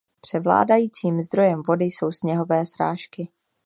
[0.21, 3.27] Převládajícím zdrojem vody jsou sněhové srážky.